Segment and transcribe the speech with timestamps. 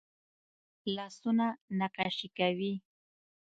[0.95, 1.47] لاسونه
[1.79, 2.73] نقاشي کوي